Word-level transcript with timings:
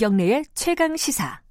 김경래의 0.00 0.44
최강 0.54 0.96
시사. 0.96 1.42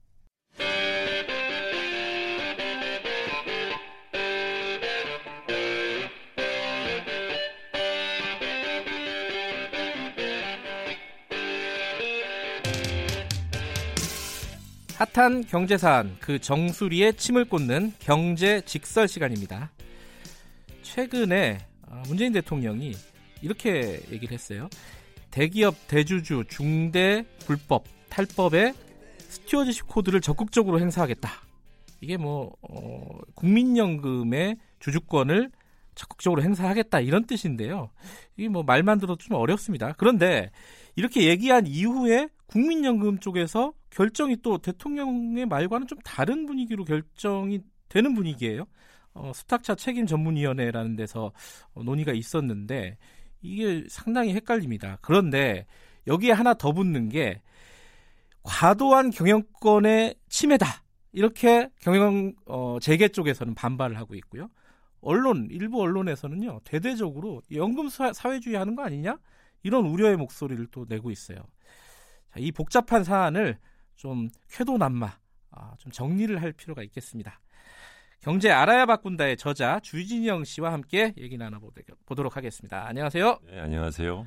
핫한 14.95 15.45
경제사안 15.45 16.17
그 16.19 16.39
정수리에 16.39 17.11
침을 17.11 17.45
꽂는 17.45 17.93
경제 17.99 18.61
직설 18.61 19.07
시간입니다. 19.07 19.69
최근에 20.81 21.59
어, 21.83 22.01
문재인 22.07 22.33
대통령이 22.33 22.95
이렇게 23.43 24.01
얘기를 24.11 24.33
했어요. 24.33 24.69
대기업 25.29 25.75
대주주 25.87 26.45
중대 26.49 27.23
불법 27.45 27.98
탈법에 28.19 28.73
stewardship 29.17 29.87
code를 29.87 30.19
적극적으로 30.19 30.81
행사하겠다. 30.81 31.29
이게 32.01 32.17
뭐 32.17 32.53
어, 32.61 33.17
국민연금의 33.35 34.57
주주권을 34.79 35.51
적극적으로 35.95 36.41
행사하겠다 36.41 36.99
이런 36.99 37.25
뜻인데요. 37.25 37.89
이게 38.35 38.49
뭐 38.49 38.63
말만 38.63 38.99
들어도 38.99 39.17
좀 39.17 39.37
어렵습니다. 39.37 39.93
그런데 39.97 40.51
이렇게 40.97 41.27
얘기한 41.27 41.65
이후에 41.65 42.27
국민연금 42.47 43.19
쪽에서 43.19 43.71
결정이 43.89 44.37
또 44.41 44.57
대통령의 44.57 45.45
말과는 45.45 45.87
좀 45.87 45.97
다른 46.03 46.45
분위기로 46.45 46.83
결정이 46.83 47.61
되는 47.87 48.13
분위기예요. 48.15 48.65
어, 49.13 49.31
수탁자 49.33 49.75
책임 49.75 50.05
전문위원회라는 50.05 50.97
데서 50.97 51.31
어, 51.73 51.83
논의가 51.83 52.11
있었는데 52.11 52.97
이게 53.41 53.85
상당히 53.87 54.33
헷갈립니다. 54.33 54.97
그런데 55.01 55.65
여기에 56.07 56.33
하나 56.33 56.53
더 56.53 56.73
붙는 56.73 57.07
게 57.07 57.41
과도한 58.49 59.11
경영권의 59.11 60.15
침해다. 60.27 60.83
이렇게 61.11 61.69
경영 61.79 62.33
어, 62.47 62.79
재계 62.81 63.07
쪽에서는 63.07 63.53
반발을 63.53 63.97
하고 63.97 64.15
있고요. 64.15 64.49
언론 65.01 65.47
일부 65.51 65.81
언론에서는요 65.81 66.61
대대적으로 66.65 67.41
연금 67.53 67.87
사회주의 67.89 68.55
하는 68.57 68.75
거 68.75 68.83
아니냐 68.83 69.17
이런 69.63 69.85
우려의 69.85 70.17
목소리를 70.17 70.67
또 70.71 70.85
내고 70.89 71.11
있어요. 71.11 71.37
자, 72.33 72.39
이 72.39 72.51
복잡한 72.51 73.03
사안을 73.03 73.59
좀 73.95 74.29
쾌도남마 74.51 75.17
아, 75.51 75.73
좀 75.77 75.91
정리를 75.91 76.41
할 76.41 76.51
필요가 76.51 76.81
있겠습니다. 76.83 77.39
경제 78.19 78.51
알아야 78.51 78.85
바꾼다의 78.85 79.37
저자 79.37 79.79
주진영 79.79 80.43
씨와 80.43 80.73
함께 80.73 81.13
얘기 81.17 81.37
나눠보도록 81.37 82.35
하겠습니다. 82.35 82.85
안녕하세요. 82.87 83.39
네, 83.45 83.59
안녕하세요. 83.59 84.25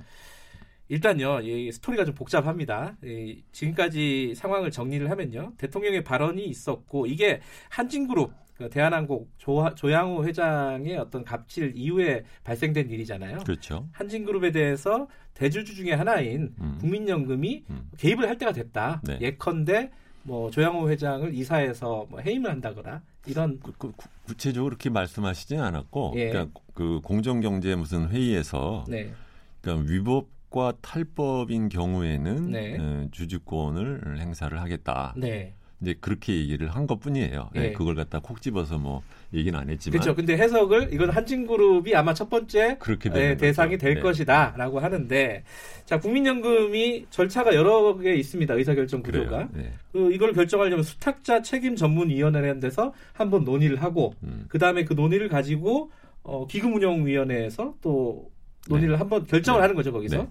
일단요, 0.88 1.40
이 1.40 1.70
스토리가 1.72 2.04
좀 2.04 2.14
복잡합니다. 2.14 2.96
이 3.02 3.42
지금까지 3.52 4.34
상황을 4.36 4.70
정리를 4.70 5.10
하면요, 5.10 5.54
대통령의 5.56 6.04
발언이 6.04 6.44
있었고 6.44 7.06
이게 7.06 7.40
한진그룹 7.70 8.32
그 8.54 8.68
대한항공 8.68 9.26
조, 9.38 9.74
조양호 9.74 10.24
회장의 10.24 10.98
어떤 10.98 11.24
갑질 11.24 11.72
이후에 11.74 12.24
발생된 12.44 12.90
일이잖아요. 12.90 13.38
그렇죠. 13.40 13.88
한진그룹에 13.92 14.52
대해서 14.52 15.08
대주주 15.34 15.74
중에 15.74 15.92
하나인 15.92 16.54
음. 16.60 16.76
국민연금이 16.80 17.64
음. 17.70 17.90
개입을 17.96 18.28
할 18.28 18.36
때가 18.38 18.52
됐다. 18.52 19.00
네. 19.04 19.18
예컨대 19.20 19.90
뭐 20.24 20.50
조양호 20.50 20.90
회장을 20.90 21.34
이사해서 21.34 22.06
뭐 22.10 22.20
해임을 22.20 22.50
한다거나 22.50 23.02
이런 23.26 23.58
그, 23.60 23.72
그, 23.78 23.92
구체적으로 24.26 24.70
그렇게 24.70 24.90
말씀하시지는 24.90 25.62
않았고 25.62 26.12
예. 26.16 26.28
그러니까 26.28 26.60
그 26.74 27.00
공정경제 27.02 27.74
무슨 27.74 28.08
회의에서 28.08 28.84
네. 28.88 29.12
그러니까 29.60 29.90
위법 29.90 30.28
과 30.52 30.74
탈법인 30.82 31.70
경우에는 31.70 32.50
네. 32.50 32.76
어, 32.78 33.08
주주권을 33.10 34.18
행사를 34.20 34.60
하겠다. 34.60 35.14
네. 35.16 35.54
이제 35.80 35.94
그렇게 36.00 36.34
얘기를 36.34 36.68
한 36.68 36.86
것뿐이에요. 36.86 37.50
네. 37.54 37.60
네. 37.60 37.72
그걸 37.72 37.94
갖다 37.94 38.20
콕 38.20 38.40
집어서 38.40 38.78
뭐 38.78 39.02
얘기는 39.32 39.58
안 39.58 39.68
했지만. 39.68 39.98
그렇죠. 39.98 40.14
근데 40.14 40.36
해석을 40.36 40.92
이건 40.92 41.10
한진그룹이 41.10 41.94
아마 41.96 42.14
첫 42.14 42.30
번째 42.30 42.76
그렇게 42.78 43.10
네, 43.10 43.36
대상이 43.36 43.78
될 43.78 43.94
네. 43.94 44.00
것이다라고 44.00 44.78
하는데 44.78 45.42
자 45.84 45.98
국민연금이 45.98 47.06
절차가 47.10 47.54
여러 47.54 47.96
개 47.98 48.14
있습니다. 48.14 48.54
의사결정 48.54 49.02
구조가. 49.02 49.48
네. 49.52 49.72
그 49.90 50.12
이걸 50.12 50.32
결정하려면 50.32 50.84
수탁자 50.84 51.42
책임 51.42 51.76
전문위원회라는 51.76 52.60
데서 52.60 52.92
한번 53.12 53.44
논의를 53.44 53.82
하고 53.82 54.14
음. 54.22 54.44
그 54.48 54.58
다음에 54.58 54.84
그 54.84 54.92
논의를 54.94 55.28
가지고 55.28 55.90
어, 56.22 56.46
기금운용위원회에서 56.46 57.74
또 57.82 58.30
논의를 58.68 58.94
네. 58.94 58.98
한번 58.98 59.26
결정을 59.26 59.58
네. 59.58 59.62
하는 59.62 59.74
거죠 59.74 59.92
거기서. 59.92 60.26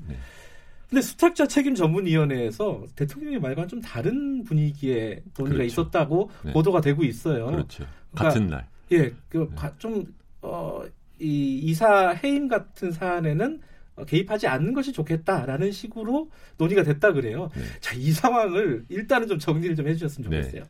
근데 0.90 1.02
수탁자 1.02 1.48
책임 1.48 1.74
전문위원회에서 1.74 2.84
대통령의 2.98 3.40
말과는 3.40 3.70
좀 3.70 3.82
다른 3.82 4.44
분위기의 4.44 5.24
논의가 5.38 5.58
그렇죠. 5.60 5.64
있었다고 5.64 6.32
네. 6.44 6.52
보도가 6.52 6.82
되고 6.82 7.04
있어요. 7.04 7.46
그렇죠. 7.46 7.86
그러니까, 8.12 8.24
같은 8.24 8.48
날. 8.48 8.68
예, 8.92 9.14
그좀 9.30 10.04
네. 10.04 10.12
어, 10.42 10.84
이 11.18 11.60
이사 11.64 12.10
해임 12.10 12.50
같은 12.50 12.92
사안에는 12.92 13.62
개입하지 14.06 14.48
않는 14.48 14.74
것이 14.74 14.92
좋겠다라는 14.92 15.72
식으로 15.72 16.30
논의가 16.58 16.84
됐다 16.84 17.14
그래요. 17.14 17.50
네. 17.56 17.62
자, 17.80 17.96
이 17.96 18.12
상황을 18.12 18.86
일단은 18.90 19.28
좀 19.28 19.40
정리를 19.40 19.76
좀 19.76 19.88
해주셨으면 19.88 20.30
네. 20.30 20.42
좋겠어요. 20.42 20.64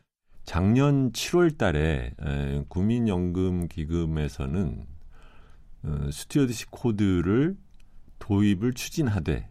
작년 0.44 1.10
7월 1.12 1.56
달에 1.56 2.12
에, 2.20 2.64
국민연금 2.68 3.68
기금에서는 3.68 4.86
어, 5.84 6.10
stewardship 6.10 6.70
code를 6.70 7.56
도입을 8.18 8.72
추진하되 8.74 9.48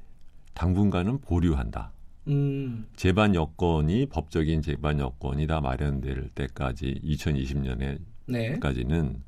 당분간은 0.53 1.21
보류한다. 1.21 1.91
음. 2.27 2.85
제반 2.95 3.35
여건이 3.35 4.07
법적인 4.07 4.61
제반 4.61 4.99
여건이 4.99 5.47
다 5.47 5.59
마련될 5.59 6.29
때까지 6.35 7.01
2020년에까지는 7.03 8.03
네. 8.27 9.19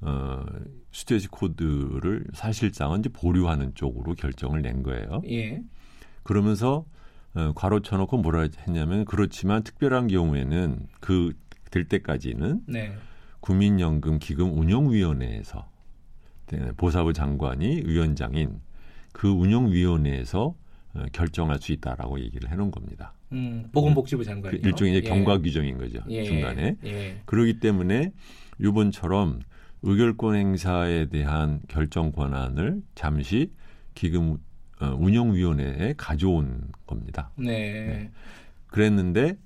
어, 0.00 0.44
스테이지 0.92 1.28
코드를 1.28 2.26
사실상은 2.32 3.00
이제 3.00 3.08
보류하는 3.08 3.74
쪽으로 3.74 4.14
결정을 4.14 4.62
낸 4.62 4.82
거예요. 4.82 5.22
예. 5.28 5.62
그러면서 6.22 6.84
어, 7.34 7.52
괄호 7.54 7.80
쳐놓고 7.80 8.18
뭐라 8.18 8.48
했냐면 8.66 9.04
그렇지만 9.04 9.62
특별한 9.62 10.08
경우에는 10.08 10.88
그 11.00 11.32
될 11.72 11.88
때까지는 11.88 12.60
네. 12.68 12.94
국민연금 13.40 14.20
기금 14.20 14.56
운영위원회에서 14.56 15.58
네, 15.58 15.64
보사부 16.76 17.12
장관이 17.12 17.82
위원장인 17.86 18.60
그 19.12 19.28
운영위원회에서 19.28 20.54
어, 20.94 21.04
결정할 21.12 21.58
수 21.58 21.72
있다라고 21.72 22.20
얘기를 22.20 22.50
해놓은 22.50 22.70
겁니다. 22.70 23.14
음, 23.32 23.64
보건복지부 23.72 24.24
장관 24.24 24.52
그 24.52 24.56
일종의 24.58 24.98
이제 24.98 25.06
예. 25.06 25.08
경과 25.08 25.38
규정인 25.38 25.78
거죠 25.78 26.00
예. 26.10 26.24
중간에. 26.24 26.76
예. 26.84 27.20
그러기 27.24 27.60
때문에 27.60 28.12
이번처럼 28.60 29.40
의결권 29.82 30.36
행사에 30.36 31.06
대한 31.06 31.60
결정 31.68 32.12
권한을 32.12 32.82
잠시 32.94 33.52
기금 33.94 34.38
어, 34.80 34.96
운영위원회에 34.98 35.94
가져온 35.96 36.62
겁니다. 36.86 37.30
네. 37.36 37.46
네. 37.46 38.10
그랬는데 38.66 39.36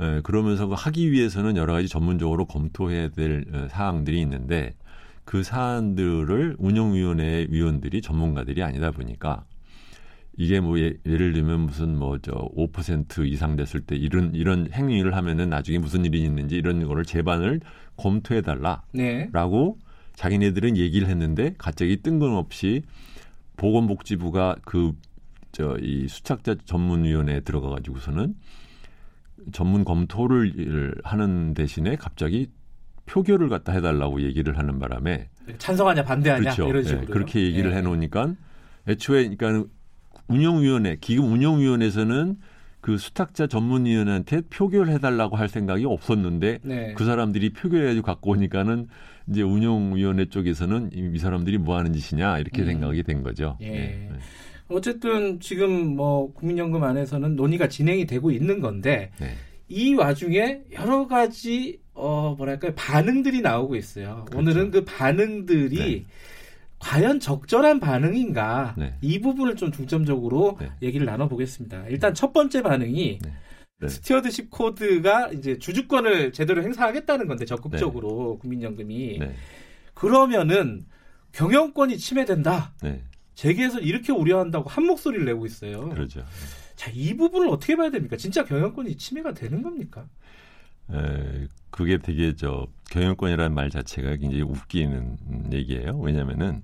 에, 0.00 0.20
그러면서 0.22 0.66
그 0.66 0.74
하기 0.76 1.10
위해서는 1.12 1.56
여러 1.56 1.72
가지 1.72 1.88
전문적으로 1.88 2.46
검토해야 2.46 3.08
될 3.08 3.44
어, 3.52 3.68
사항들이 3.70 4.20
있는데 4.20 4.74
그 5.24 5.42
사안들을 5.42 6.56
운영위원회 6.58 7.46
위원들이 7.50 8.02
전문가들이 8.02 8.62
아니다 8.62 8.90
보니까 8.90 9.44
이게 10.36 10.60
뭐 10.60 10.78
예, 10.78 10.94
를 11.04 11.32
들면 11.32 11.60
무슨 11.60 11.98
뭐 11.98 12.18
저 12.22 12.32
5% 12.56 13.26
이상 13.26 13.56
됐을 13.56 13.80
때 13.80 13.96
이런 13.96 14.34
이런 14.34 14.68
행위를 14.72 15.14
하면은 15.14 15.50
나중에 15.50 15.78
무슨 15.78 16.04
일이 16.04 16.22
있는지 16.22 16.56
이런 16.56 16.84
거를 16.86 17.04
재반을 17.04 17.60
검토해 17.96 18.42
달라라고 18.42 18.88
네. 18.92 19.30
자기네들은 20.14 20.76
얘기를 20.76 21.08
했는데 21.08 21.54
갑자기 21.58 22.02
뜬금없이 22.02 22.82
보건복지부가 23.56 24.56
그 24.64 24.92
저 25.52 25.76
이 25.80 26.06
수착자 26.08 26.54
전문위원회에 26.64 27.40
들어가 27.40 27.70
가지고서는 27.70 28.34
전문 29.52 29.84
검토를 29.84 30.94
하는 31.02 31.54
대신에 31.54 31.96
갑자기 31.96 32.48
표결을 33.10 33.48
갖다 33.48 33.72
해달라고 33.72 34.22
얘기를 34.22 34.56
하는 34.56 34.78
바람에 34.78 35.28
찬성하냐 35.58 36.04
반대하냐 36.04 36.54
그렇죠. 36.54 36.68
이런 36.68 36.82
식으로 36.84 37.00
네, 37.00 37.06
그렇게 37.06 37.42
얘기를 37.42 37.70
네. 37.70 37.78
해놓으니까 37.78 38.34
애초에 38.88 39.34
그러니까 39.34 39.68
운영위원회 40.28 40.96
기금 41.00 41.32
운영위원회에서는 41.32 42.36
그 42.80 42.96
수탁자 42.96 43.46
전문위원한테 43.46 44.42
표결해달라고 44.48 45.36
할 45.36 45.48
생각이 45.48 45.84
없었는데 45.84 46.60
네. 46.62 46.94
그 46.94 47.04
사람들이 47.04 47.52
표결해가지고 47.52 48.06
갖고 48.06 48.30
오니까는 48.30 48.88
이제 49.28 49.42
운영위원회 49.42 50.26
쪽에서는 50.26 50.90
이, 50.94 51.18
사람들이 51.18 51.58
뭐 51.58 51.76
하는 51.76 51.92
짓이냐 51.92 52.38
이렇게 52.38 52.62
음. 52.62 52.66
생각이 52.66 53.02
된 53.02 53.22
거죠. 53.22 53.58
예. 53.60 53.70
네. 53.70 54.10
어쨌든 54.68 55.40
지금 55.40 55.96
뭐 55.96 56.32
국민연금 56.32 56.82
안에서는 56.82 57.36
논의가 57.36 57.68
진행이 57.68 58.06
되고 58.06 58.30
있는 58.30 58.60
건데 58.60 59.10
네. 59.18 59.34
이 59.68 59.94
와중에 59.94 60.62
여러 60.72 61.06
가지 61.06 61.80
어 62.00 62.34
뭐랄까요 62.36 62.72
반응들이 62.74 63.40
나오고 63.42 63.76
있어요. 63.76 64.24
그렇죠. 64.26 64.38
오늘은 64.38 64.70
그 64.70 64.84
반응들이 64.84 65.76
네. 65.76 66.04
과연 66.78 67.20
적절한 67.20 67.78
반응인가 67.80 68.74
네. 68.78 68.94
이 69.02 69.20
부분을 69.20 69.56
좀 69.56 69.70
중점적으로 69.70 70.56
네. 70.60 70.70
얘기를 70.82 71.04
나눠보겠습니다. 71.06 71.86
일단 71.88 72.14
첫 72.14 72.32
번째 72.32 72.62
반응이 72.62 73.18
네. 73.22 73.32
네. 73.80 73.88
stewardship 73.88 74.50
code가 74.50 75.28
이제 75.28 75.58
주주권을 75.58 76.32
제대로 76.32 76.62
행사하겠다는 76.62 77.26
건데 77.28 77.44
적극적으로 77.44 78.34
네. 78.34 78.40
국민연금이 78.40 79.18
네. 79.18 79.34
그러면은 79.94 80.86
경영권이 81.32 81.98
침해된다. 81.98 82.72
네. 82.82 83.02
재계에서 83.34 83.80
이렇게 83.80 84.12
우려한다고 84.12 84.68
한 84.68 84.84
목소리를 84.84 85.24
내고 85.24 85.46
있어요. 85.46 85.88
그렇죠. 85.90 86.24
자, 86.76 86.90
이 86.92 87.16
부분을 87.16 87.48
어떻게 87.48 87.76
봐야 87.76 87.90
됩니까? 87.90 88.16
진짜 88.16 88.44
경영권이 88.44 88.96
침해가 88.96 89.32
되는 89.32 89.62
겁니까? 89.62 90.06
에, 90.92 91.46
그게 91.70 91.98
되게 91.98 92.34
저 92.34 92.66
경영권이라는 92.90 93.54
말 93.54 93.70
자체가 93.70 94.16
굉장히 94.16 94.42
웃기는 94.42 95.52
얘기예요. 95.52 95.98
왜냐면은 95.98 96.62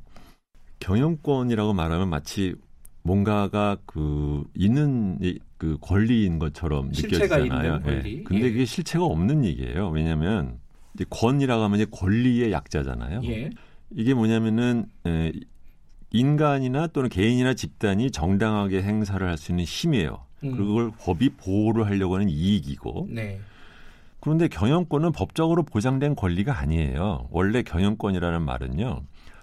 경영권이라고 0.80 1.72
말하면 1.72 2.08
마치 2.08 2.54
뭔가가 3.02 3.78
그 3.86 4.44
있는 4.54 5.18
그 5.58 5.78
권리인 5.80 6.38
것처럼 6.38 6.88
느껴지잖아요. 6.88 7.74
예. 7.76 7.82
권리. 7.82 8.16
네. 8.16 8.22
근데 8.24 8.46
예. 8.46 8.50
그게 8.50 8.64
실체가 8.64 9.04
없는 9.04 9.44
얘기예요. 9.44 9.88
왜냐하면 9.90 10.58
이제 10.94 11.04
권이라고 11.08 11.62
하면 11.62 11.80
이제 11.80 11.86
권리의 11.90 12.50
약자잖아요. 12.52 13.20
예. 13.24 13.50
이게 13.94 14.12
뭐냐면은 14.12 14.86
에, 15.06 15.32
인간이나 16.10 16.88
또는 16.88 17.08
개인이나 17.08 17.54
집단이 17.54 18.10
정당하게 18.10 18.82
행사를 18.82 19.26
할 19.26 19.36
수 19.38 19.52
있는 19.52 19.64
힘이에요. 19.64 20.24
음. 20.44 20.56
그걸 20.56 20.90
법이 20.98 21.30
보호를 21.30 21.86
하려고 21.86 22.16
하는 22.16 22.28
이익이고. 22.28 23.08
네. 23.10 23.40
그런데 24.26 24.48
경영권은 24.48 25.12
법적으로 25.12 25.62
보장된 25.62 26.16
권리가 26.16 26.58
아니에요. 26.58 27.28
원래 27.30 27.62
경영권이라는 27.62 28.42
말은요. 28.42 29.02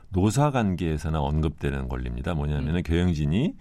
노사 0.09 0.51
관계에서나 0.51 1.21
언급되는 1.21 1.87
권리입니다. 1.87 2.33
뭐냐면은 2.33 2.81
음. 2.81 2.83
경영진이 2.83 3.53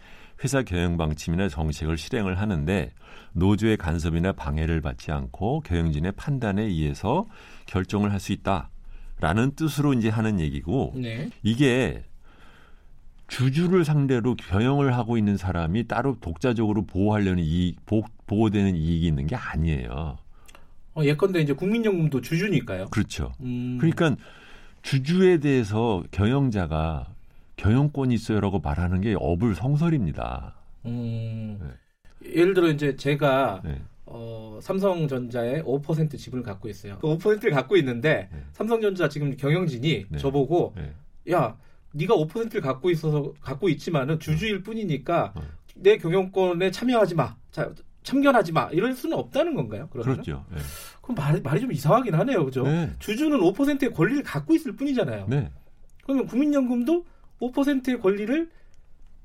회사 0.43 0.65
경영 0.65 0.97
방침이나 0.97 1.49
정책을 1.49 1.97
실행을 1.97 2.41
하는데 2.41 2.93
노조의 3.35 3.77
간섭이나 3.77 4.33
방해를 4.33 4.81
받지 4.81 5.13
않고 5.13 5.61
경영진의 5.61 6.11
판단에 6.17 6.65
의해서 6.65 7.29
결정을 7.67 8.11
할 8.11 8.19
수 8.19 8.33
있다라는 8.33 9.55
뜻으로 9.55 9.93
이제 9.93 10.09
하는 10.09 10.41
얘기고 10.41 10.95
네. 10.97 11.31
이게 11.45 12.03
주주를 13.29 13.85
상대로 13.85 14.35
경영을 14.35 14.97
하고 14.97 15.17
있는 15.17 15.37
사람이 15.37 15.87
따로 15.87 16.17
독자적으로 16.21 16.85
보호하려는 16.85 17.45
이익, 17.45 17.87
보, 17.87 18.03
보호되는 18.27 18.75
이익이 18.75 19.07
있는 19.07 19.29
게 19.29 19.37
아니에요. 19.37 20.17
어, 20.95 21.05
예컨대 21.05 21.41
이제 21.41 21.53
국민연금도 21.53 22.21
주주니까요. 22.21 22.87
그렇죠. 22.91 23.33
음. 23.41 23.79
그러니까 23.79 24.17
주주에 24.83 25.39
대해서 25.39 26.03
경영자가 26.11 27.07
경영권이 27.57 28.15
있어요라고 28.15 28.59
말하는 28.61 29.01
게 29.01 29.15
어불성설입니다. 29.19 30.55
음. 30.87 31.59
네. 31.61 32.33
예를 32.35 32.55
들어 32.55 32.69
이제 32.69 32.97
제가 32.97 33.63
네. 33.65 33.81
어, 34.05 34.59
삼성전자의 34.61 35.63
5% 35.63 36.19
지분을 36.19 36.45
갖고 36.45 36.69
있어요. 36.69 36.99
그 37.01 37.07
5%를 37.07 37.53
갖고 37.53 37.77
있는데 37.77 38.29
네. 38.33 38.43
삼성전자 38.53 39.09
지금 39.09 39.37
경영진이 39.37 40.07
네. 40.09 40.19
저보고 40.19 40.75
네. 40.77 40.93
야 41.33 41.57
네가 41.93 42.15
5%를 42.15 42.61
갖고 42.61 42.91
있어서 42.91 43.33
갖고 43.41 43.69
있지만은 43.69 44.19
주주일 44.19 44.63
뿐이니까 44.63 45.33
어. 45.35 45.43
내 45.75 45.97
경영권에 45.97 46.71
참여하지 46.71 47.15
마. 47.15 47.37
자, 47.51 47.73
참견하지 48.03 48.53
마. 48.53 48.69
이럴 48.73 48.95
수는 48.95 49.17
없다는 49.17 49.55
건가요? 49.55 49.89
그러면? 49.91 50.15
그렇죠. 50.15 50.45
네. 50.51 50.59
그럼 51.01 51.17
말이, 51.17 51.41
말이 51.41 51.61
좀 51.61 51.73
이상하긴 51.73 52.15
하네요. 52.15 52.45
그죠? 52.45 52.65
네. 52.65 52.91
주주는 52.99 53.39
5%의 53.39 53.93
권리를 53.93 54.23
갖고 54.23 54.55
있을 54.55 54.73
뿐이잖아요. 54.73 55.27
네. 55.29 55.51
그러면 56.05 56.27
국민연금도 56.27 57.05
5%의 57.41 58.01
권리를 58.01 58.51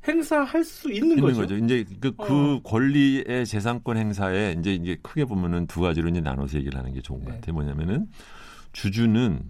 행사할 0.08 0.64
수 0.64 0.92
있는, 0.92 1.12
있는 1.12 1.24
거죠. 1.24 1.42
거죠. 1.42 1.58
이제 1.58 1.84
그, 2.00 2.16
그 2.16 2.56
어. 2.56 2.62
권리의 2.64 3.46
재산권 3.46 3.98
행사에 3.98 4.56
이제 4.60 4.74
이제 4.74 4.98
크게 5.02 5.26
보면은 5.26 5.68
두 5.68 5.82
가지로 5.82 6.10
이제 6.10 6.22
나눠서 6.22 6.58
얘기를 6.60 6.78
하는 6.78 6.94
게 6.94 7.02
좋은 7.02 7.20
것 7.20 7.32
네. 7.32 7.36
같아요. 7.36 7.54
뭐냐면은 7.54 8.08
주주는 8.74 9.42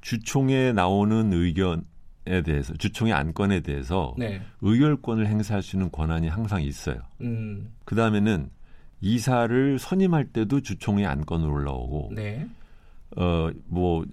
주총에 0.00 0.72
나오는 0.72 1.32
의견 1.32 1.84
에 2.26 2.42
대해서 2.42 2.74
주총의 2.74 3.14
안건에 3.14 3.60
대해서 3.60 4.14
네. 4.18 4.42
의결권을 4.60 5.26
행사할 5.26 5.62
수 5.62 5.76
있는 5.76 5.90
권한이 5.90 6.28
항상 6.28 6.62
있어요. 6.62 7.00
음. 7.22 7.72
그 7.86 7.94
다음에는 7.94 8.50
이사를 9.00 9.78
선임할 9.78 10.26
때도 10.26 10.60
주총의 10.60 11.06
안건으로 11.06 11.52
올라오고, 11.52 12.12
네. 12.14 12.46
어뭐 13.16 13.52
뭐, 13.66 14.04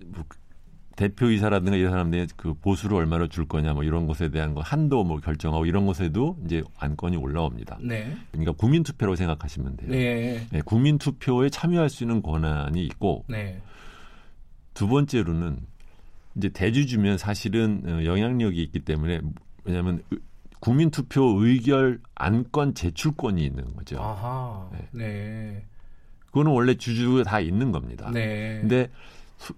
대표이사라든가 0.96 1.76
이런 1.76 1.92
사람들이 1.92 2.28
그 2.36 2.54
보수를 2.54 2.98
얼마나 2.98 3.28
줄 3.28 3.48
거냐 3.48 3.74
뭐 3.74 3.84
이런 3.84 4.08
것에 4.08 4.30
대한 4.30 4.54
거 4.54 4.62
한도 4.62 5.04
뭐 5.04 5.20
결정하고 5.20 5.66
이런 5.66 5.86
것에도 5.86 6.38
이제 6.46 6.64
안건이 6.78 7.18
올라옵니다. 7.18 7.80
네. 7.82 8.16
그러니까 8.32 8.54
국민 8.54 8.84
투표로 8.84 9.16
생각하시면 9.16 9.78
돼요. 9.78 9.92
네. 9.92 10.48
네, 10.50 10.62
국민 10.64 10.98
투표에 10.98 11.50
참여할 11.50 11.90
수 11.90 12.04
있는 12.04 12.22
권한이 12.22 12.86
있고 12.86 13.26
네. 13.28 13.62
두 14.74 14.88
번째로는 14.88 15.60
이제 16.38 16.50
대주주면 16.50 17.18
사실은 17.18 17.82
어, 17.86 18.06
영향력이 18.06 18.62
있기 18.64 18.80
때문에 18.80 19.22
왜냐하면 19.64 20.02
국민 20.66 20.90
투표 20.90 21.22
의결 21.40 22.00
안건 22.16 22.74
제출권이 22.74 23.46
있는 23.46 23.76
거죠. 23.76 24.02
아하. 24.02 24.68
네. 24.72 24.88
네. 24.94 25.66
그거는 26.26 26.54
원래 26.54 26.74
주주가 26.74 27.22
다 27.22 27.40
있는 27.40 27.72
겁니다. 27.72 28.10
네. 28.12 28.58
근데 28.62 28.90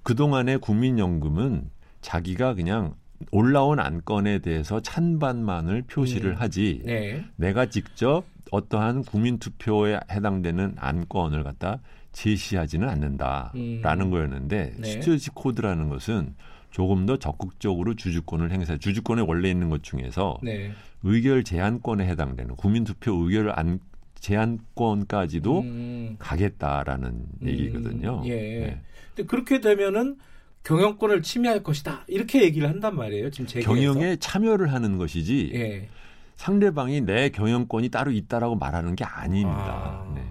그동안의 0.04 0.57
국민연금은 0.57 1.69
자기가 2.01 2.56
그냥 2.56 2.95
올라온 3.31 3.80
안건에 3.80 4.39
대해서 4.39 4.81
찬반만을 4.81 5.83
표시를 5.83 6.31
음. 6.31 6.42
하지 6.42 6.81
네. 6.83 7.24
내가 7.38 7.68
직접 7.68 8.25
어떠한 8.51 9.06
국민투표에 9.06 10.01
해당되는 10.12 10.75
안건을 10.75 11.45
갖다 11.45 11.80
제시하지는 12.12 12.89
않는다라는 12.89 14.06
음. 14.07 14.12
거였는데 14.12 14.74
네. 14.77 14.92
스튜어지 14.92 15.30
코드라는 15.30 15.88
것은 15.88 16.36
조금 16.77 17.07
더 17.07 17.18
적극적으로 17.18 17.95
주주권을 17.95 18.51
행사. 18.51 18.77
주주권에 18.77 19.24
원래 19.24 19.50
있는 19.50 19.71
것 19.71 19.81
중에서 19.81 20.38
네. 20.44 20.71
의결 21.01 21.44
제한권에 21.44 22.06
해당되는 22.06 22.56
국민투표 22.56 23.13
의결 23.13 23.51
안 23.56 23.79
제한권까지도 24.19 25.62
음. 25.62 26.15
가겠다라는 26.19 27.09
음. 27.09 27.47
얘기거든요. 27.47 28.21
예. 28.25 28.35
네. 28.35 28.81
근데 29.15 29.27
그렇게 29.27 29.60
되면은 29.60 30.17
경영권을 30.65 31.24
침해할 31.24 31.63
것이다. 31.63 32.03
이렇게 32.07 32.43
얘기를 32.43 32.69
한단 32.69 32.96
말이에요. 32.96 33.31
지금 33.31 33.48
제 33.48 33.60
경영에 33.62 34.17
참여를 34.17 34.72
하는 34.72 35.00
것이지 35.00 35.50
예. 35.55 35.89
상대방이 36.36 37.01
내 37.01 37.29
경영권이 37.29 37.89
따로 37.89 38.12
있다라고 38.12 38.55
말하는 38.55 38.96
게 38.96 39.03
아닙니다. 39.03 40.05
아. 40.07 40.13
네. 40.13 40.24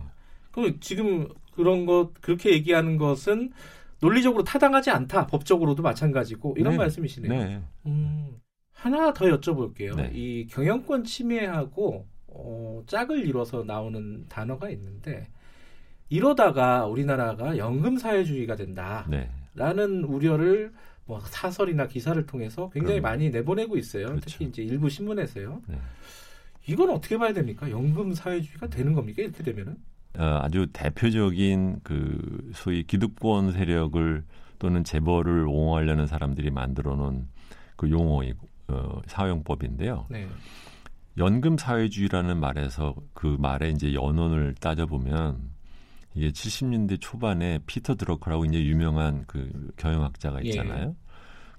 그럼 0.53 0.77
지금 0.79 1.27
그런 1.57 1.87
것 1.87 2.13
그렇게 2.21 2.53
얘기하는 2.53 2.99
것은 2.99 3.51
논리적으로 4.01 4.45
타당하지 4.45 4.91
않다. 4.91 5.27
법적으로도 5.27 5.83
마찬가지고 5.83 6.55
이런 6.59 6.73
네. 6.73 6.79
말씀이시네요. 6.79 7.33
네. 7.33 7.63
음, 7.87 8.41
하나 8.73 9.13
더 9.13 9.27
여쭤볼게요. 9.27 9.97
네. 9.97 10.11
이 10.15 10.47
경영권 10.49 11.05
침해하고 11.05 12.07
어, 12.29 12.83
짝을 12.87 13.27
이뤄서 13.27 13.65
나오는 13.65 14.27
단어가 14.29 14.69
있는데 14.71 15.29
이러다가 16.09 16.87
우리나라가 16.87 17.57
연금 17.57 17.97
사회주의가 17.97 18.55
된다라는 18.57 19.11
네. 20.03 20.07
우려를 20.07 20.73
뭐 21.07 21.21
사설이나 21.21 21.87
기사를 21.87 22.25
통해서 22.27 22.69
굉장히 22.71 23.01
그럼. 23.01 23.11
많이 23.11 23.31
내보내고 23.31 23.77
있어요. 23.77 24.07
그렇죠. 24.07 24.27
특히 24.29 24.45
이제 24.47 24.63
일부 24.63 24.89
신문에서요. 24.91 25.63
네. 25.69 25.79
이건 26.69 26.91
어떻게 26.91 27.17
봐야 27.17 27.33
됩니까? 27.33 27.71
연금 27.71 28.13
사회주의가 28.13 28.69
되는 28.69 28.93
겁니까? 28.93 29.23
이렇게 29.23 29.43
되면은? 29.43 29.77
어, 30.19 30.41
아주 30.43 30.67
대표적인 30.73 31.81
그 31.83 32.51
소위 32.55 32.83
기득권 32.83 33.53
세력을 33.53 34.25
또는 34.59 34.85
재벌을 34.85 35.47
옹호하려는 35.47 36.07
사람들이 36.07 36.51
만들어 36.51 36.97
놓은 36.97 37.29
그 37.77 37.91
용어이 37.91 38.33
어, 38.69 39.01
사용법인데요. 39.07 40.07
네. 40.09 40.27
연금 41.19 41.57
사회주의라는 41.57 42.39
말에서 42.39 42.95
그 43.15 43.37
말의 43.39 43.73
이제 43.73 43.95
연원을 43.95 44.55
따져보면 44.61 45.57
이게 46.15 46.31
70년대 46.31 46.99
초반에 47.01 47.59
피터 47.67 47.95
드러커라고 47.95 48.47
이제 48.47 48.63
유명한 48.65 49.25
그 49.27 49.71
경영학자가 49.77 50.45
예. 50.45 50.49
있잖아요. 50.49 50.89
예. 50.89 51.07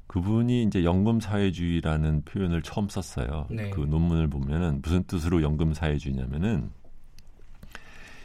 그분이 0.07 0.63
이제 0.63 0.83
연금 0.83 1.19
사회주의라는 1.19 2.23
표현을 2.23 2.61
처음 2.61 2.87
썼어요. 2.87 3.47
네. 3.49 3.69
그 3.69 3.81
논문을 3.81 4.29
보면은 4.29 4.81
무슨 4.81 5.03
뜻으로 5.03 5.41
연금 5.43 5.73
사회주의냐면은 5.73 6.71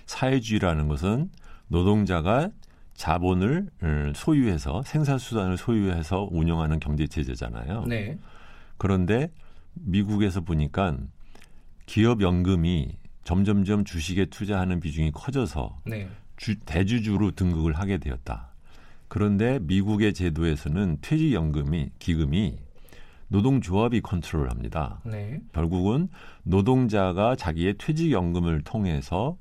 사회주의라는 0.07 0.89
것은 0.89 1.31
노동자가 1.69 2.51
자본을 2.95 3.69
어, 3.83 4.13
소유해서 4.15 4.83
생산 4.85 5.19
수단을 5.19 5.57
소유해서 5.57 6.29
운영하는 6.31 6.79
경제 6.81 7.07
체제잖아요. 7.07 7.87
네. 7.87 8.19
그런데 8.77 9.31
미국에서 9.75 10.41
보니까 10.41 10.97
기업 11.87 12.21
연금이 12.21 12.97
점점점 13.25 13.85
주식에 13.85 14.27
투자하는 14.27 14.81
비중이 14.81 15.13
커져서 15.13 15.79
네. 15.87 16.09
주, 16.37 16.59
대주주로 16.59 17.31
등극을 17.31 17.73
하게 17.73 17.99
되었다. 17.99 18.49
그런데 19.09 19.59
미국의 19.63 20.15
제도에서는 20.15 20.99
퇴직연금이 21.01 21.91
기금이 21.99 22.59
노동조합이 23.29 24.01
컨트롤합니다. 24.01 25.01
네. 25.05 25.41
결국은 25.53 26.09
노동자가 26.43 27.37
자기의 27.37 27.75
퇴직연금을 27.79 28.63
통해서 28.63 29.37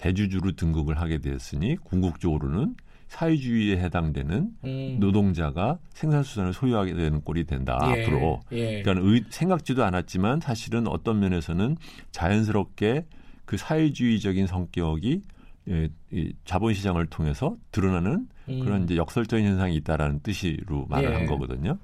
대주주로 0.00 0.52
등극을 0.52 0.98
하게 0.98 1.18
되었으니 1.18 1.76
궁극적으로는 1.76 2.74
사회주의에 3.08 3.76
해당되는 3.76 4.50
음. 4.64 4.96
노동자가 4.98 5.78
생산수단을 5.92 6.54
소유하게 6.54 6.94
되는 6.94 7.20
꼴이 7.20 7.44
된다 7.44 7.78
예, 7.84 8.02
앞으로. 8.02 8.40
예. 8.52 8.82
그러니까 8.82 9.06
의, 9.06 9.24
생각지도 9.28 9.84
않았지만 9.84 10.40
사실은 10.40 10.86
어떤 10.86 11.20
면에서는 11.20 11.76
자연스럽게 12.12 13.04
그 13.44 13.56
사회주의적인 13.58 14.46
성격이 14.46 15.22
예, 15.68 15.88
이 16.12 16.32
자본시장을 16.46 17.06
통해서 17.06 17.56
드러나는 17.72 18.28
음. 18.48 18.60
그런 18.60 18.84
이제 18.84 18.96
역설적인 18.96 19.44
현상이 19.44 19.74
있다라는 19.76 20.20
뜻으로 20.20 20.86
말을 20.88 21.10
예. 21.10 21.14
한 21.14 21.26
거거든요. 21.26 21.76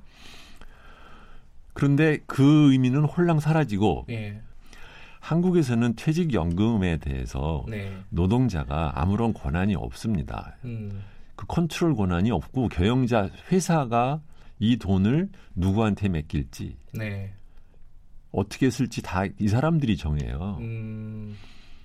그런데 1.74 2.20
그 2.26 2.72
의미는 2.72 3.04
홀랑 3.04 3.40
사라지고 3.40 4.06
예. 4.08 4.40
한국에서는 5.26 5.94
퇴직연금에 5.96 6.98
대해서 6.98 7.64
네. 7.68 7.92
노동자가 8.10 8.92
아무런 8.94 9.34
권한이 9.34 9.74
없습니다. 9.74 10.54
음. 10.64 11.02
그 11.34 11.46
컨트롤 11.48 11.96
권한이 11.96 12.30
없고 12.30 12.68
경영자 12.68 13.30
회사가 13.50 14.20
이 14.60 14.76
돈을 14.76 15.28
누구한테 15.56 16.08
맡길지 16.08 16.76
네. 16.94 17.34
어떻게 18.30 18.70
쓸지 18.70 19.02
다 19.02 19.26
이 19.40 19.48
사람들이 19.48 19.96
정해요. 19.96 20.58
음. 20.60 21.34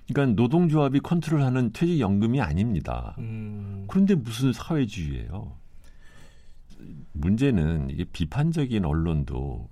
그러니까 0.06 0.40
노동조합이 0.40 1.00
컨트롤하는 1.00 1.72
퇴직연금이 1.72 2.40
아닙니다. 2.40 3.16
음. 3.18 3.86
그런데 3.88 4.14
무슨 4.14 4.52
사회주의예요? 4.52 5.52
문제는 7.12 7.90
이게 7.90 8.04
비판적인 8.04 8.84
언론도 8.84 9.68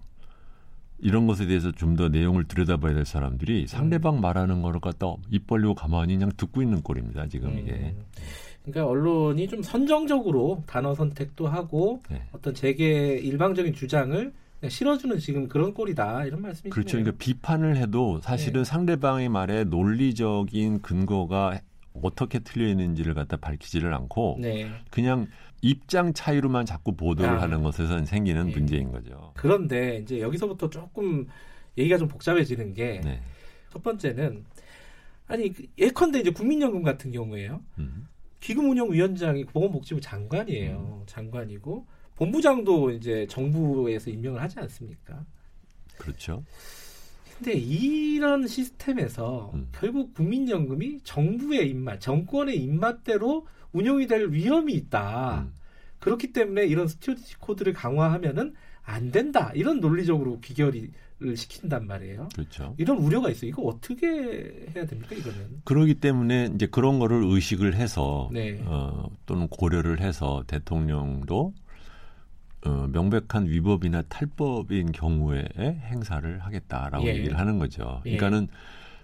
이런 1.03 1.27
것에 1.27 1.47
대해서 1.47 1.73
좀 1.73 1.97
더 1.97 2.09
내용을 2.09 2.45
들여다봐야 2.45 2.95
될 2.95 3.05
사람들이 3.05 3.67
상대방 3.67 4.17
음. 4.17 4.21
말하는 4.21 4.63
거를 4.63 4.81
갖다 4.81 5.15
입 5.31 5.47
벌리고 5.47 5.75
가만히 5.75 6.15
그냥 6.15 6.31
듣고 6.37 6.63
있는 6.63 6.83
꼴입니다. 6.83 7.27
지금 7.29 7.59
이게. 7.59 7.73
음. 7.73 8.05
그러니까 8.65 8.87
언론이 8.87 9.49
좀 9.49 9.63
선정적으로 9.63 10.63
단어 10.67 10.95
선택도 10.95 11.49
하고 11.49 12.03
네. 12.11 12.23
어떤 12.33 12.55
재계 12.55 13.17
일방적인 13.17 13.75
주장을 13.75 14.33
실어주는 14.69 15.19
지금 15.19 15.49
그런 15.49 15.73
꼴이다 15.73 16.27
이런 16.27 16.43
말씀이시네요. 16.43 16.71
그렇죠. 16.75 16.99
그러니까 16.99 17.17
비판을 17.19 17.77
해도 17.79 18.21
사실은 18.21 18.63
네. 18.63 18.65
상대방의 18.65 19.29
말에 19.31 19.65
논리적인 19.65 20.83
근거가 20.83 21.61
어떻게 22.03 22.39
틀려 22.41 22.69
있는지를 22.69 23.15
갖다 23.15 23.37
밝히지를 23.37 23.93
않고 23.95 24.39
네. 24.41 24.71
그냥 24.91 25.27
입장 25.63 26.13
차이로만 26.13 26.67
자꾸 26.67 26.97
보도를 26.97 27.39
아. 27.39 27.43
하는 27.43 27.63
것에선 27.63 28.05
생기는 28.05 28.47
네. 28.47 28.53
문제인 28.53 28.91
거죠. 28.91 29.33
그런데 29.37 29.99
이제 29.99 30.21
여기서부터 30.21 30.71
조금 30.71 31.27
얘기가 31.77 31.99
좀 31.99 32.09
복잡해지는 32.09 32.75
게첫 32.75 33.05
네. 33.05 33.21
번째는 33.83 34.45
아니 35.27 35.53
그 35.53 35.67
예컨대 35.79 36.21
이제 36.21 36.31
국민연금 36.31 36.83
같은 36.83 37.13
경우에요. 37.13 37.61
음. 37.79 38.09
기금운용위원장이 38.41 39.45
보건복지부 39.45 40.01
장관이에요. 40.01 41.01
음. 41.03 41.07
장관이고 41.07 41.87
본부장도 42.17 42.91
이제 42.93 43.27
정부에서 43.29 44.11
임명을 44.11 44.41
하지 44.41 44.59
않습니까? 44.61 45.25
그렇죠. 45.99 46.43
근데 47.43 47.55
이런 47.59 48.47
시스템에서 48.47 49.51
음. 49.55 49.69
결국 49.73 50.13
국민연금이 50.13 51.01
정부의 51.05 51.71
입맛, 51.71 51.99
정권의 51.99 52.63
입맛대로 52.63 53.47
운영이 53.73 54.07
될 54.07 54.31
위험이 54.31 54.75
있다. 54.75 55.47
음. 55.47 55.55
그렇기 56.01 56.33
때문에 56.35 56.67
이런 56.67 56.87
스튜어디 56.87 57.39
코드를 57.39 57.73
강화하면은 57.73 58.53
안 58.83 59.11
된다. 59.11 59.53
이런 59.55 59.81
논리적으로 59.81 60.41
귀결을 60.41 60.91
시킨단 61.35 61.87
말이에요. 61.87 62.29
그렇죠. 62.35 62.75
이런 62.77 62.99
우려가 62.99 63.31
있어요. 63.31 63.49
이거 63.49 63.63
어떻게 63.63 64.07
해야 64.75 64.85
됩니까, 64.85 65.15
이거는? 65.17 65.63
그러기 65.65 65.95
때문에 65.95 66.51
이제 66.55 66.67
그런 66.67 66.99
거를 66.99 67.23
의식을 67.25 67.75
해서 67.75 68.29
네. 68.33 68.61
어, 68.67 69.09
또는 69.25 69.49
고려를 69.49 70.01
해서 70.01 70.45
대통령도 70.47 71.55
어, 72.67 72.87
명백한 72.93 73.47
위법이나 73.49 74.03
탈법인 74.09 74.93
경우에 74.93 75.45
행사를 75.59 76.39
하겠다라고 76.41 77.07
예. 77.07 77.15
얘기를 77.17 77.39
하는 77.39 77.59
거죠. 77.59 78.03
예. 78.07 78.17
그러니까는 78.17 78.49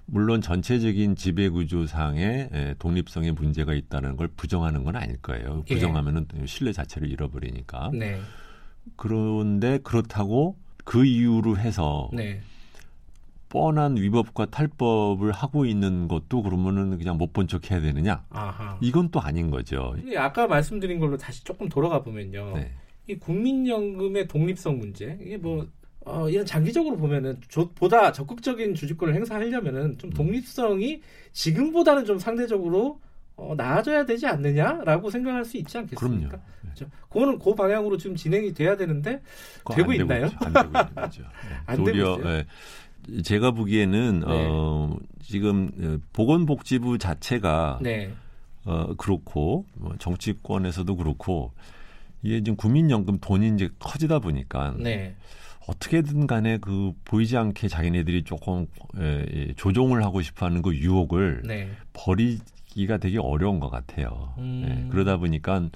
물론 0.04 0.40
전체적인 0.40 1.16
지배 1.16 1.48
구조상의 1.48 2.76
독립성에 2.78 3.32
문제가 3.32 3.74
있다는 3.74 4.16
걸 4.16 4.28
부정하는 4.28 4.84
건 4.84 4.94
아닐 4.96 5.16
거예요. 5.22 5.64
예. 5.68 5.74
부정하면은 5.74 6.26
신뢰 6.46 6.72
자체를 6.72 7.10
잃어버리니까. 7.10 7.90
네. 7.92 8.20
그런데 8.96 9.78
그렇다고 9.82 10.56
그 10.84 11.04
이유로 11.04 11.56
해서 11.58 12.08
네. 12.12 12.40
뻔한 13.48 13.96
위법과 13.96 14.46
탈법을 14.46 15.32
하고 15.32 15.64
있는 15.66 16.08
것도 16.08 16.42
그러면은 16.42 16.98
그냥 16.98 17.16
못 17.16 17.32
본 17.32 17.48
척 17.48 17.70
해야 17.70 17.80
되느냐? 17.80 18.24
아하. 18.30 18.76
이건 18.80 19.10
또 19.10 19.20
아닌 19.20 19.50
거죠. 19.50 19.96
아까 20.16 20.46
말씀드린 20.46 21.00
걸로 21.00 21.16
다시 21.16 21.42
조금 21.42 21.68
돌아가 21.68 22.02
보면요. 22.02 22.52
네. 22.56 22.72
이 23.06 23.16
국민연금의 23.16 24.26
독립성 24.28 24.78
문제 24.78 25.18
이게 25.22 25.36
뭐 25.36 25.66
어, 26.04 26.28
이런 26.28 26.46
장기적으로 26.46 26.96
보면은 26.96 27.40
조, 27.48 27.68
보다 27.70 28.12
적극적인 28.12 28.74
주주권을 28.74 29.14
행사하려면은 29.14 29.98
좀 29.98 30.10
음. 30.10 30.14
독립성이 30.14 31.02
지금보다는 31.32 32.04
좀 32.04 32.18
상대적으로 32.18 33.00
어, 33.36 33.54
나아져야 33.56 34.06
되지 34.06 34.26
않느냐라고 34.26 35.10
생각할 35.10 35.44
수 35.44 35.56
있지 35.58 35.76
않겠습니까? 35.76 36.28
그럼요. 36.28 36.36
네. 36.36 36.42
그렇죠? 36.62 36.86
그거는 37.08 37.38
그 37.38 37.54
방향으로 37.54 37.96
지금 37.96 38.16
진행이 38.16 38.54
돼야 38.54 38.76
되는데 38.76 39.20
되고 39.74 39.92
있나요? 39.92 40.30
안 40.38 40.52
되고 40.52 40.66
있는 40.66 40.94
거죠. 40.94 41.22
네. 41.22 41.56
안 41.66 41.84
되고 41.84 41.96
있어요. 41.96 42.16
네. 42.18 43.22
제가 43.22 43.50
보기에는 43.52 44.20
네. 44.20 44.26
어, 44.26 44.96
지금 45.22 45.70
어, 45.80 45.98
보건복지부 46.12 46.98
자체가 46.98 47.78
네. 47.82 48.10
어, 48.64 48.94
그렇고 48.96 49.64
뭐 49.74 49.94
정치권에서도 49.98 50.96
그렇고 50.96 51.52
이게 52.26 52.42
지금 52.42 52.56
국민연금 52.56 53.18
돈이 53.20 53.54
이제 53.54 53.68
커지다 53.78 54.18
보니까 54.18 54.74
네. 54.78 55.14
어떻게든 55.68 56.26
간에 56.26 56.58
그 56.58 56.92
보이지 57.04 57.36
않게 57.36 57.68
자기네들이 57.68 58.24
조금 58.24 58.66
에, 58.98 59.26
예, 59.32 59.52
조종을 59.54 60.04
하고 60.04 60.22
싶어하는 60.22 60.60
그 60.60 60.74
유혹을 60.74 61.42
네. 61.44 61.70
버리기가 61.92 62.98
되게 62.98 63.18
어려운 63.20 63.60
것 63.60 63.70
같아요. 63.70 64.34
음. 64.38 64.64
예, 64.68 64.90
그러다 64.90 65.18
보니까 65.18 65.68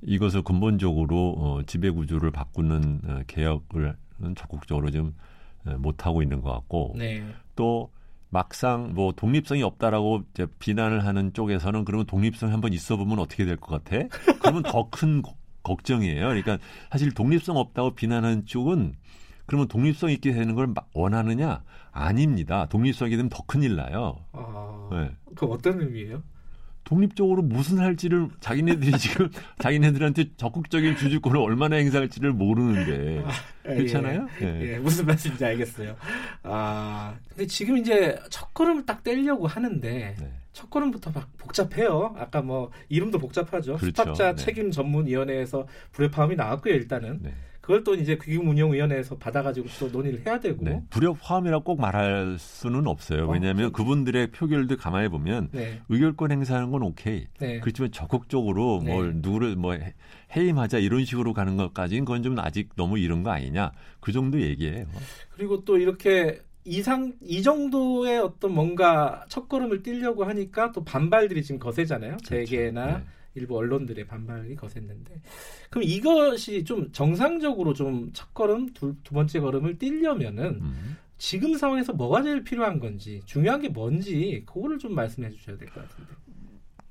이것을 0.00 0.42
근본적으로 0.42 1.34
어, 1.38 1.62
지배 1.66 1.90
구조를 1.90 2.30
바꾸는 2.30 3.00
어, 3.06 3.20
개혁을 3.26 3.94
적극적으로 4.34 4.90
좀 4.90 5.14
에, 5.66 5.74
못 5.74 6.06
하고 6.06 6.22
있는 6.22 6.40
것 6.40 6.50
같고 6.52 6.94
네. 6.96 7.22
또 7.54 7.90
막상 8.30 8.94
뭐 8.94 9.12
독립성이 9.12 9.62
없다라고 9.62 10.22
이제 10.32 10.46
비난을 10.58 11.04
하는 11.04 11.34
쪽에서는 11.34 11.84
그러면 11.84 12.06
독립성이 12.06 12.50
한번 12.50 12.72
있어 12.72 12.96
보면 12.96 13.18
어떻게 13.18 13.44
될 13.44 13.58
것 13.58 13.84
같아? 13.84 14.06
그러면 14.40 14.62
더 14.62 14.88
큰 14.90 15.20
걱정이에요. 15.62 16.26
그러니까 16.26 16.58
사실 16.90 17.12
독립성 17.12 17.56
없다고 17.56 17.94
비난하는 17.94 18.46
쪽은 18.46 18.94
그러면 19.46 19.68
독립성 19.68 20.10
있게 20.10 20.32
되는 20.32 20.54
걸 20.54 20.72
원하느냐? 20.94 21.62
아닙니다. 21.90 22.66
독립성이 22.66 23.10
되면 23.16 23.28
더 23.28 23.42
큰일 23.46 23.76
나요. 23.76 24.24
아, 24.32 24.88
네. 24.92 25.10
그 25.34 25.46
어떤 25.46 25.80
의미예요? 25.80 26.22
독립적으로 26.84 27.42
무슨 27.42 27.78
할지를 27.78 28.28
자기네들이 28.40 28.92
지금 28.98 29.30
자기네들한테 29.58 30.30
적극적인 30.36 30.96
주주권을 30.96 31.38
얼마나 31.38 31.76
행사할지를 31.76 32.32
모르는데 32.32 33.22
아, 33.24 33.30
예, 33.70 33.74
그렇잖아요. 33.76 34.28
예, 34.40 34.46
예. 34.46 34.72
예, 34.74 34.78
무슨 34.78 35.06
말씀인지 35.06 35.44
알겠어요. 35.44 35.96
아 36.42 37.14
근데 37.28 37.46
지금 37.46 37.78
이제 37.78 38.18
첫 38.30 38.52
걸음을 38.52 38.84
딱 38.84 39.02
떼려고 39.04 39.46
하는데 39.46 40.16
네. 40.18 40.32
첫 40.52 40.68
걸음부터 40.70 41.10
막 41.12 41.28
복잡해요. 41.38 42.14
아까 42.18 42.42
뭐 42.42 42.70
이름도 42.88 43.18
복잡하죠. 43.18 43.76
그렇죠. 43.76 43.86
스탁자 43.86 44.34
네. 44.34 44.44
책임 44.44 44.70
전문위원회에서 44.70 45.66
불협화음이 45.92 46.36
나왔고요. 46.36 46.74
일단은. 46.74 47.20
네. 47.22 47.34
그걸 47.62 47.84
또 47.84 47.94
이제 47.94 48.18
기금운용위원회에서 48.18 49.16
받아가지고 49.18 49.68
또 49.78 49.88
논의를 49.88 50.26
해야 50.26 50.40
되고. 50.40 50.64
네. 50.64 50.82
불협화음이라고 50.90 51.62
꼭 51.62 51.80
말할 51.80 52.36
수는 52.36 52.88
없어요. 52.88 53.28
왜냐하면 53.28 53.66
어, 53.66 53.70
그분들의 53.70 54.32
표결도 54.32 54.76
가만히 54.78 55.08
보면 55.08 55.48
네. 55.52 55.80
의결권 55.88 56.32
행사하는 56.32 56.72
건 56.72 56.82
오케이. 56.82 57.28
네. 57.38 57.60
그렇지만 57.60 57.92
적극적으로 57.92 58.82
네. 58.84 58.92
뭘 58.92 59.12
누구를 59.14 59.54
뭐 59.54 59.78
해임하자 60.34 60.78
이런 60.78 61.04
식으로 61.04 61.34
가는 61.34 61.56
것까지는 61.56 62.04
그건 62.04 62.24
좀 62.24 62.36
아직 62.40 62.70
너무 62.74 62.98
이런 62.98 63.22
거 63.22 63.30
아니냐. 63.30 63.70
그 64.00 64.10
정도 64.10 64.40
얘기예요. 64.40 64.86
그리고 65.30 65.64
또 65.64 65.78
이렇게 65.78 66.40
이상 66.64 67.12
이 67.20 67.42
정도의 67.42 68.18
어떤 68.18 68.54
뭔가 68.54 69.24
첫걸음을 69.28 69.82
뛸려고 69.82 70.24
하니까 70.24 70.72
또 70.72 70.84
반발들이 70.84 71.42
지금 71.42 71.58
거세잖아요. 71.58 72.12
그렇죠. 72.18 72.28
재계나 72.28 72.98
네. 72.98 73.04
일부 73.34 73.56
언론들의 73.56 74.06
반발이 74.06 74.54
거셌는데 74.56 75.20
그럼 75.70 75.84
이것이 75.84 76.64
좀 76.64 76.92
정상적으로 76.92 77.72
좀 77.72 78.10
첫걸음 78.12 78.74
두, 78.74 78.94
두 79.02 79.14
번째 79.14 79.40
걸음을 79.40 79.78
뛸려면은 79.78 80.60
음. 80.60 80.96
지금 81.18 81.56
상황에서 81.56 81.92
뭐가 81.92 82.22
제일 82.22 82.44
필요한 82.44 82.78
건지 82.78 83.22
중요한 83.24 83.60
게 83.62 83.68
뭔지 83.68 84.42
그거를 84.46 84.78
좀 84.78 84.94
말씀해 84.94 85.30
주셔야 85.30 85.56
될 85.56 85.68
것 85.68 85.88
같은데. 85.88 86.12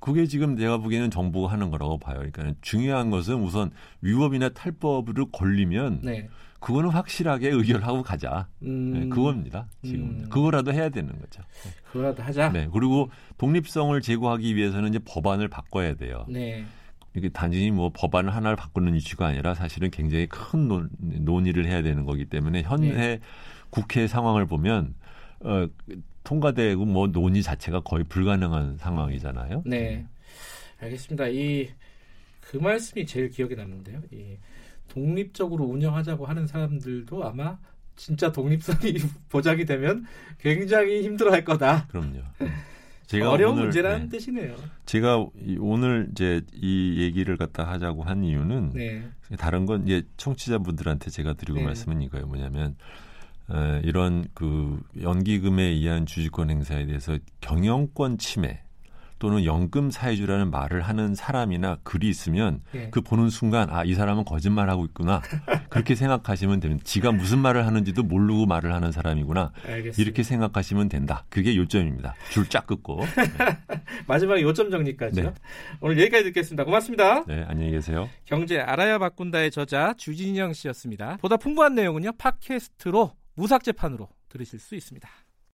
그게 0.02 0.26
지금 0.26 0.56
내가 0.56 0.78
보기에는 0.78 1.12
정부가 1.12 1.52
하는 1.54 1.70
거라고 1.70 1.98
봐요. 2.00 2.18
그러니까 2.18 2.54
중요한 2.62 3.12
것은 3.12 3.36
우선 3.36 3.70
위법이나 4.02 4.50
탈법으로 4.50 5.30
걸리면 5.30 6.02
네. 6.04 6.28
그거는 6.60 6.90
확실하게 6.90 7.50
의결하고 7.50 8.02
가자. 8.04 8.48
음. 8.64 8.94
네, 8.94 9.08
그겁니다. 9.08 9.68
지금 9.84 10.02
음. 10.02 10.30
그거라도 10.30 10.74
해야 10.74 10.90
되는 10.90 11.12
거죠. 11.20 11.44
그거라도 11.92 12.24
하자. 12.24 12.50
네. 12.50 12.68
그리고 12.74 13.10
독립성을 13.38 14.00
제고하기 14.02 14.56
위해서는 14.56 14.90
이제 14.90 15.00
법안을 15.00 15.48
바꿔야 15.48 15.94
돼요. 15.96 16.26
네. 16.28 16.66
이게 17.16 17.30
단순히 17.30 17.70
뭐 17.70 17.92
법안 17.94 18.28
하나를 18.28 18.56
바꾸는 18.56 18.96
이슈가 18.96 19.28
아니라 19.28 19.54
사실은 19.54 19.92
굉장히 19.92 20.26
큰 20.28 20.68
논, 20.68 20.90
논의를 21.00 21.66
해야 21.66 21.84
되는 21.84 22.06
거기 22.06 22.26
때문에 22.26 22.64
현재 22.64 22.92
네. 22.92 23.20
국회 23.70 24.08
상황을 24.08 24.48
보면 24.48 24.96
어, 25.42 25.68
통과되고 26.32 26.86
뭐 26.86 27.08
논의 27.08 27.44
자체가 27.44 27.82
거의 27.82 28.04
불가능한 28.06 28.78
상황이잖아요. 28.78 29.64
네. 29.66 30.06
알겠습니다. 30.80 31.28
이 31.28 31.70
그 32.52 32.58
말씀이 32.58 33.06
제일 33.06 33.30
기억에 33.30 33.56
남는데요. 33.56 34.02
이 34.12 34.38
독립적으로 34.90 35.64
운영하자고 35.64 36.26
하는 36.26 36.48
사람들도 36.48 37.24
아마 37.24 37.58
진짜 37.96 38.34
독립성이 38.34 38.96
보장이 39.30 39.64
되면 39.64 40.06
굉장히 40.38 41.02
힘들어할 41.04 41.46
거다. 41.46 41.88
그럼요. 41.88 42.20
제가 43.08 43.32
어려운 43.32 43.54
오늘, 43.54 43.64
문제라는 43.64 44.10
네. 44.10 44.10
뜻이네요. 44.10 44.56
제가 44.86 45.26
오늘 45.60 46.10
이제 46.12 46.42
이 46.54 47.02
얘기를 47.02 47.38
갖다 47.38 47.66
하자고 47.70 48.04
한 48.04 48.26
이유는 48.26 48.72
네. 48.74 49.08
다른 49.38 49.66
건 49.66 49.86
이제 49.88 50.04
청취자분들한테 50.18 51.10
제가 51.10 51.34
드리고 51.34 51.60
네. 51.60 51.66
말씀은 51.66 52.02
이거예요. 52.02 52.28
뭐냐면 52.28 52.76
에, 53.54 53.82
이런 53.84 54.26
그 54.34 54.80
연기금에 55.02 55.64
의한 55.64 56.06
주주권 56.06 56.50
행사에 56.50 56.86
대해서 56.86 57.18
경영권 57.42 58.18
침해 58.18 58.62
또는 59.20 59.46
연금 59.46 59.92
사회주라는 59.92 60.50
말을 60.50 60.82
하는 60.82 61.14
사람이나 61.14 61.78
글이 61.84 62.10
있으면 62.10 62.62
예. 62.74 62.88
그 62.90 63.02
보는 63.02 63.30
순간 63.30 63.70
아 63.70 63.84
이 63.86 63.94
사람은 63.94 64.26
거짓말하고 64.26 64.84
있구나 64.86 65.22
그렇게 65.70 65.94
생각하시면 65.94 66.60
됩니다. 66.60 66.82
지가 66.84 67.12
무슨 67.12 67.38
말을 67.38 67.68
하는지도 67.68 68.02
모르고 68.02 68.48
말을 68.48 68.74
하는 68.74 68.92
사람이구나 68.92 69.52
알겠습니다. 69.64 70.02
이렇게 70.02 70.24
생각하시면 70.24 70.90
된다. 70.90 71.24
그게 71.30 71.56
요점입니다. 71.56 72.16
줄 72.32 72.50
쫙 72.50 72.66
긋고 72.66 73.02
네. 73.38 73.84
마지막 74.08 74.42
요점 74.42 74.72
정리까지요. 74.72 75.24
네. 75.26 75.34
오늘 75.82 76.00
여기까지 76.00 76.24
듣겠습니다. 76.24 76.64
고맙습니다. 76.64 77.24
네, 77.26 77.46
안녕히 77.48 77.70
계세요. 77.74 78.10
경제 78.26 78.60
알아야 78.60 78.98
바꾼다의 78.98 79.52
저자 79.52 79.94
주진영 79.98 80.54
씨였습니다. 80.54 81.18
보다 81.22 81.38
풍부한 81.38 81.76
내용은요 81.76 82.14
팟캐스트로 82.18 83.12
무삭제판으로 83.42 84.08
들으실 84.30 84.60
수 84.60 84.76
있습니다. 84.76 85.10